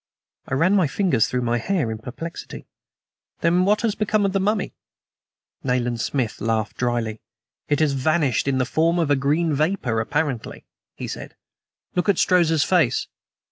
[0.47, 2.65] I ran my fingers through my hair in perplexity.
[3.41, 4.73] "Then what has become of the mummy?"
[5.63, 7.21] Nayland Smith laughed dryly.
[7.69, 11.35] "It has vanished in the form of a green vapor apparently," he said.
[11.93, 13.05] "Look at Strozza's face."